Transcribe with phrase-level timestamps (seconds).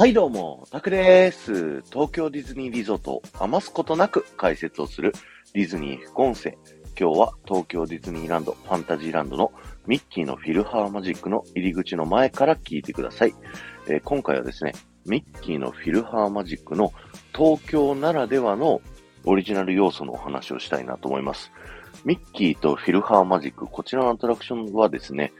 [0.00, 1.82] はいどうも、タクです。
[1.92, 5.12] 東京ディズニーリゾートを余すことなく解説をする
[5.52, 6.56] ディズニー副音声。
[6.98, 9.52] 今日は東京ディズニーランドファンタジーランドの
[9.86, 13.34] ミッキーのフィルハーマジックの入り口の前から聞いてください。
[13.88, 14.72] えー、今回はですね、
[15.04, 16.94] ミッキーのフィルハーマジックの
[17.36, 18.80] 東京ならではの
[19.26, 21.52] オリジナル要素のお話をしたいなと思います。
[22.06, 25.34] ミッキーとフィルハーマジック、こちらのアトラクションはですね、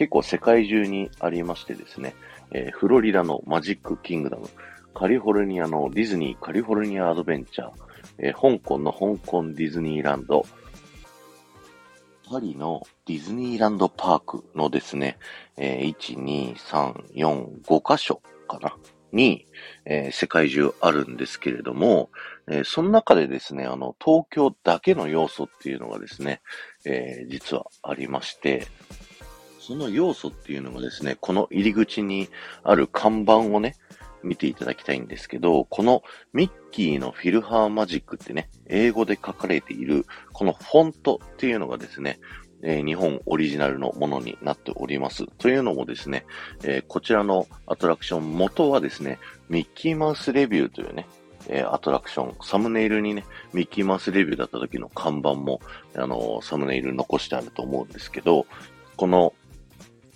[0.00, 2.14] 結構世界中にありましてですね、
[2.52, 4.48] えー、フロリダのマジックキングダム、
[4.94, 7.70] カリフォルニアのディズニーカリフォルニアアドベンチャー、
[8.16, 10.46] えー、香港の香港ディズニーランド、
[12.30, 15.18] パリのディズニーランドパークのですね、
[15.58, 18.74] えー、1、2、3、4、5箇所かな
[19.12, 19.44] に、
[19.84, 22.08] えー、世界中あるんですけれども、
[22.48, 26.40] えー、その中でですね、あの、東京だけの要素っていうのがですね、
[26.86, 28.66] えー、実はありまして、
[29.70, 32.28] その要素っていうのがですね、この入り口に
[32.64, 33.76] ある看板をね、
[34.24, 42.18] 見ていただきたいんですけど、このミッキーのフィルハーマジックってね、英語で書かれている、このフォントっていうのがですね、
[42.64, 45.26] えー、日本オリジナルのものになっております。
[45.38, 46.26] というのもですね、
[46.64, 51.06] えー、こちらのアトラクション元はですね、ミッキーマウスレビューというね、
[51.46, 55.60] えー、アトラクション、サムネイルにね、ミッキーマウスレビューだった時の看板も、
[55.94, 58.46] あのサムネイル残してあると思うんですけど、
[58.96, 59.32] この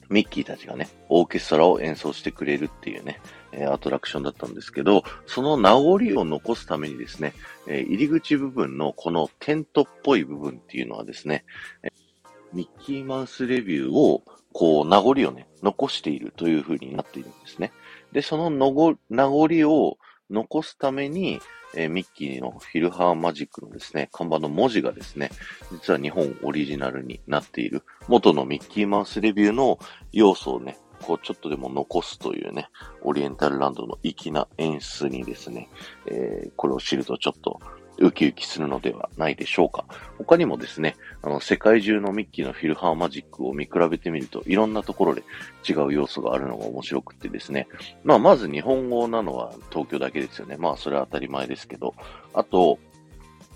[0.08, 3.20] ミッキーたちがね、オーケストラを演奏してくれるっていうね、
[3.52, 7.34] えアトラクションだったんですけど、その名残を残すためにですね、
[7.66, 11.44] え入り口部分のこのテントっぽい部分っていうのはですね、
[12.52, 17.72] ミッキーマウスレビューを、こう、名残をね、残しているという風になっているんですね。
[18.12, 18.70] で、その名
[19.24, 19.98] 残を
[20.30, 21.40] 残すために、
[21.76, 25.30] えー、ミッキーのフィルハーマジックのですね、看板の文字がですね、
[25.72, 29.78] 実は日本オリジナルになっている、元のミッキーマウスレビューの
[30.12, 32.68] 要素をね、こうちょっとでも残すというね、
[33.02, 35.68] オリエンタルランドの粋な演出にですね、
[36.06, 37.60] えー、これを知るとちょっと
[37.98, 39.84] ウキウキするのではないでしょうか。
[40.18, 45.22] 他にもですね、あの、世界中のミッキーのフィルハーマジックを見比べてみると、いろんなところで
[45.68, 47.68] 違う要素があるのが面白くってですね。
[48.02, 50.56] まあ、まず日本語なのは東京だけですよね。
[50.56, 51.94] まあ、それは当たり前ですけど。
[52.32, 52.78] あと、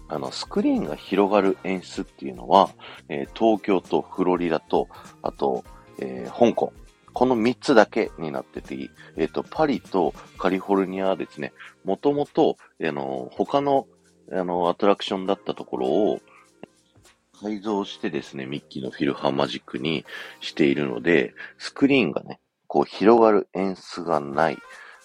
[0.09, 2.71] あの、スクリーンが広がる演出っていうのは、
[3.09, 4.89] えー、東京とフロリダと、
[5.23, 5.65] あと、
[5.99, 6.73] えー、香港。
[7.13, 11.53] この3つだけになってていい、えっ、ー、と、パリとカリフォルニアはですね、
[11.85, 13.89] もともと、あの、他の
[14.33, 16.21] あの、アトラクションだったところを、
[17.41, 20.05] 改造してですね、ミッキーのフィルハーマジックに
[20.41, 24.59] しているので、スクリーンがね、こう広がる演出がない。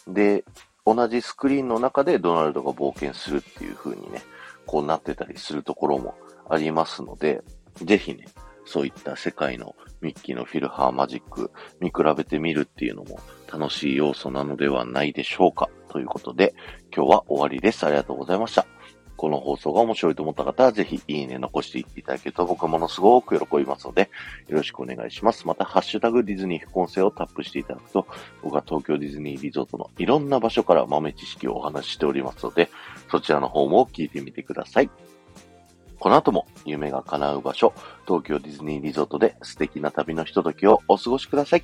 [0.08, 0.44] で、
[0.86, 4.22] 同じスクリーンの中でドナルドが冒険するっていう風にね、
[4.66, 6.16] こうなってたりするところも
[6.50, 7.44] ありますので、
[7.76, 8.26] ぜひね、
[8.66, 13.20] そういった世界のミッキーのフィルハーマジック見比べてみるっていうのも
[13.52, 15.70] 楽しい要素なのではないでしょうか。
[15.90, 16.56] ということで、
[16.96, 17.86] 今日は終わりです。
[17.86, 18.66] ありがとうございました。
[19.16, 24.10] この放送が面白いと思った方は、ぜひいいね残していただけると僕はものすごく喜びますので、
[24.48, 25.48] よろしくお願いします。
[25.48, 28.08] また、ハッシュタグディズニー副音声をタップしていただくと、
[28.42, 32.70] 僕は東京ディズニーリゾートのいろんな場所から豆知識をお話ししておりますので、
[33.10, 34.90] そちらの方も聞いてみてください。
[36.00, 37.74] この後も夢が叶う場所、
[38.06, 41.64] 東京ディズニーリゾートで素敵な旅のひとときをお過ごしください。